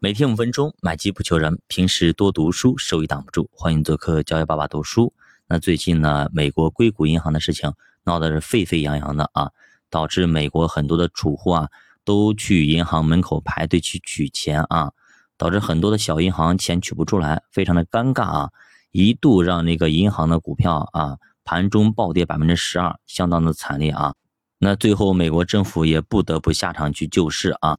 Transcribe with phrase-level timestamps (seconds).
[0.00, 1.58] 每天五分钟，买机不求人。
[1.66, 3.50] 平时多读书，收益挡不住。
[3.52, 5.12] 欢迎做客教育爸爸读书。
[5.48, 9.50] 那最近呢，美国硅谷银行的事情闹得是沸沸扬扬的啊，
[9.90, 11.68] 导致美国很多的储户啊
[12.04, 14.92] 都去银行门口排队去取钱啊，
[15.36, 18.50] 导致很多的小银行钱取不出来，非常的尴尬啊，
[18.92, 24.14] 一度让那个银行的股票啊盘中暴跌百分之十二，相当的惨烈啊。
[24.60, 27.78] 那最后美国政府也不得不下场去救市啊。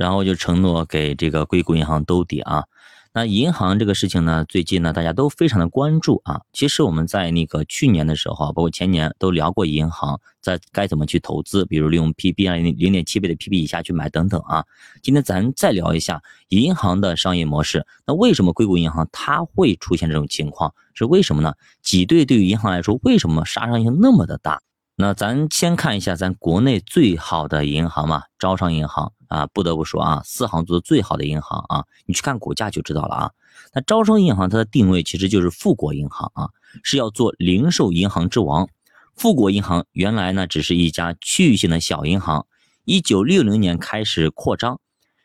[0.00, 2.64] 然后就承诺给这个硅谷银行兜底啊，
[3.12, 6.40] 那银行这个事情呢，最近呢大家都非常的关注啊。
[6.54, 14.64] 其实我们在那个去年的时候，包括前年都聊过银行在该怎么去投资，比如利用 P/B 啊零点七倍的 P/B 以下去买等等啊。
[15.02, 17.86] 今天咱再聊一下银行的商业模式。
[18.06, 20.72] 那为什么硅谷银行它会出现这种情况？
[20.94, 21.52] 是为什么呢？
[21.82, 24.62] 挤兑对于银行来说，为什么杀伤性那么的大？
[24.96, 33.30] 那咱先看一下咱国内最好的银行嘛，招商银行啊，不得不说啊，四行做的最好的银行啊，你去看股价就知道了啊。
[33.72, 36.50] 那招商银行它的定位其实就是富国银行啊，
[36.82, 38.68] 是要做零售银行之王。
[39.14, 42.46] 富国银行原来呢只是一家区域性的小银行，
[42.84, 44.80] 一九六零年开始扩张，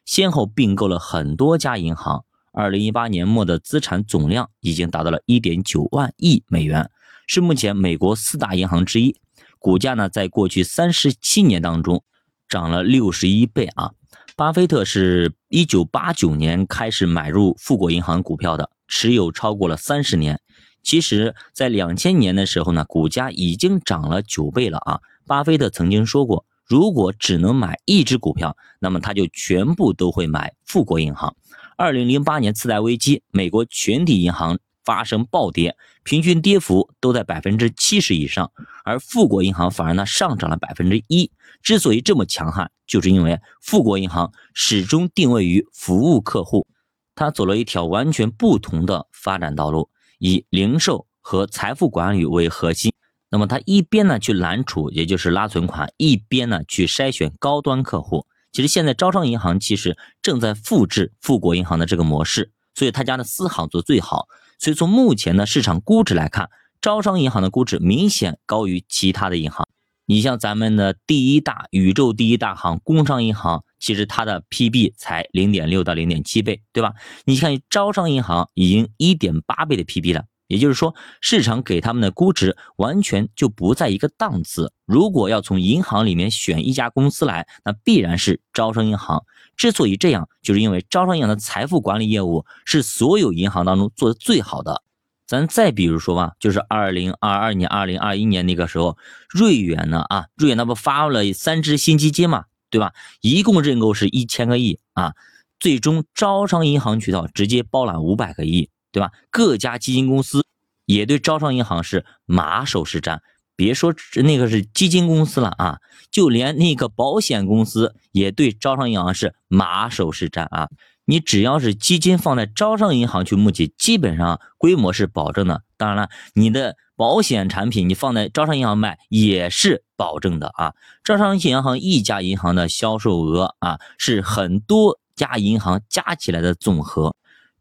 [0.06, 6.92] 先后并购了很多家银行，二零一八年末的资产总量已经达到了一点九万亿美元，
[7.26, 9.16] 是目前美国四大银行之一。
[9.58, 12.04] 股价呢，在过去三十七年当中
[12.48, 13.92] 涨了六十一倍啊！
[14.36, 20.40] 巴菲特是一九八九年开始买入富国银行股票的，持有超过了三十年。
[20.84, 25.00] 其实，在两千年的时候呢，股价已经涨了九倍了啊！
[25.26, 31.36] 巴菲特曾经说过，如果只能买一只股票，那么他就全部都会买富国银行。
[31.78, 34.60] 二零零八年次贷危机，美国全体银行。
[34.86, 38.52] 发生暴跌，平均跌幅都在百分之七十以上，
[38.84, 41.32] 而富国银行反而呢上涨了百分之一。
[41.62, 46.68] 之所以这么强悍，就是因为富国银行始终定位于服务客户，
[47.16, 52.94] 它走了一条完全不同的发展道路，以零售和财富管理为核心。
[53.32, 58.28] 那么它一边呢去揽储，也就是拉存款，一边呢去筛选高端客户。
[58.52, 64.28] 其实现在招商银行其实正在复制富国银行的这个模式，所以他家的私行做最好。
[64.60, 66.50] 所以从目前的市场估值来看，
[66.82, 69.68] 招商银行的估值明显高于其他的银行。
[70.08, 76.94] 你像咱们的第一大宇宙第一大行工商银行，其实它的 PB 才零点六到零点七倍，对吧？
[77.26, 84.72] 你看招商银行已经一点八倍的 PB 了，也就是说市场给他们的估值完全就不在一个档次。
[84.86, 89.26] 如果要从银行里面选一家公司来，那必然是招商银行。
[89.58, 94.84] 之所以这样，就是因为招商银行的财富管理业务是所有银行当中做的最好的。
[95.26, 98.96] 咱再比如说吧，就是二零二二年、二零二一年那个时候，
[99.28, 102.94] 瑞远呢啊，瑞远那不发了三只新基金嘛，对吧？
[103.22, 105.16] 一共认购是一千个亿啊，
[105.60, 109.12] 最终招商银行渠道直接包揽五百个亿，对吧？
[109.30, 110.46] 各家基金公司
[110.86, 113.20] 也对招商银行是马首是瞻。
[113.58, 115.80] 别说那个是基金公司了啊，
[116.10, 120.70] 就连那个保险公司也对招商银行是马首是瞻啊。
[121.04, 125.62] 你只要是基金放在招商银行去募集，基本上规模是保证的。
[125.76, 130.74] 当然了，你的保险产品你放在招商银行卖也是保证的啊。
[131.04, 137.14] 招商银行一家银行的销售额啊，是很多家银行加起来的总和。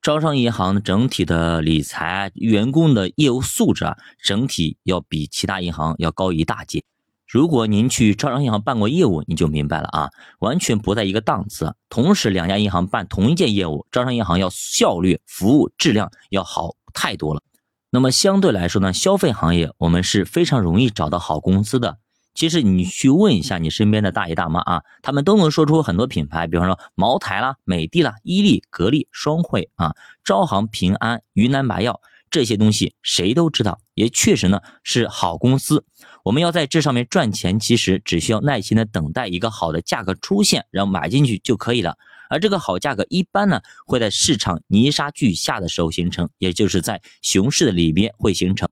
[0.05, 6.85] 招商银行整体的理财员工的业务素质啊，整体要比其他银行要高一大截。
[7.27, 10.11] 如果您去招商银行办过业务，你就明白了啊，
[10.41, 11.75] 完全不在一个档次。
[11.89, 17.41] 同时，两家银行办同一件业务，招商银行要效率、服务质量要好太多了。
[17.89, 21.97] 那么相对来说呢，消费行业我们是非常容易找到好公司的。
[22.35, 32.01] 其实你去问一下你身边的大爷大妈啊，他们都能说出很多品牌，比方说茅台啦、美的啦、伊利、格力、双汇啊、招行、平安、云南白药
[32.31, 35.85] 这些东西，谁都知道，也确实呢是好公司。
[36.25, 41.97] 我们要在这上面赚钱，其实只需要耐心的等待一个好的价格出现，然后买进去就可以了。
[42.31, 48.69] 而这个好价格一般呢会在市场泥沙俱下的时候形成，也就是在熊市的里边会形成。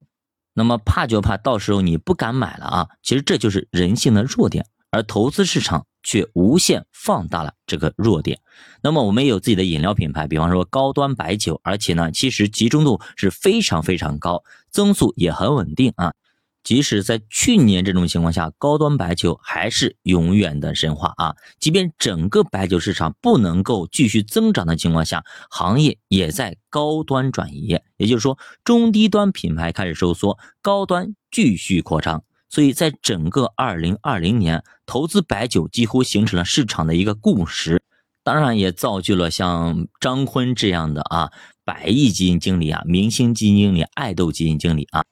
[0.53, 2.89] 那么怕就怕到时候你不敢买了啊！
[3.01, 8.39] 其实这就是人性的弱点，而投资市场却无限放大了这个弱点。
[8.81, 16.13] 那么我们也有自己的饮料品牌，比方说高端白酒，而且呢，其实集中度是非常非常高，增速也很稳定啊。
[16.63, 21.35] 即使在去年这种情况下，高端白酒还是永远的神话啊！
[21.59, 32.23] 即便整个白酒市场不能够继续增长的情况下，行业也在高端转移，也就是说，中低端品牌开始收缩，高端继续扩张。
[32.49, 37.81] 所以在整个二零二零年，投资白酒几乎形成了市场的一个共识。
[38.23, 41.29] 当然也造就了像张坤这样的啊
[41.65, 45.03] 百亿基金经理啊、明星基金经理、爱豆基金经理啊。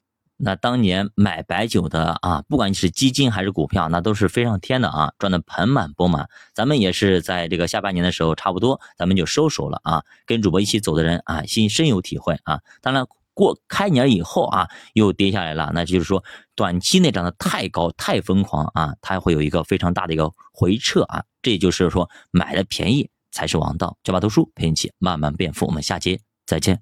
[0.44, 6.28] 那当年买白酒的啊，不管你是基金还是股票，那都是飞上天的啊，赚的盆满钵满。
[6.56, 10.04] 咱们也是在这个下半年的时候，差不多咱们就收手了啊。
[10.26, 12.62] 跟主播一起走的人啊，心深有体会啊。
[12.82, 16.24] 当然过开年以后啊，又跌下来了，那就是说
[16.56, 21.24] 短期内涨得太高、太疯狂啊，它会有一个非常大的一个回撤啊。
[21.44, 23.98] 这也就是说买的便宜才是王道。
[24.04, 26.80] 教把读书陪你一起慢慢变富，我们下节再见。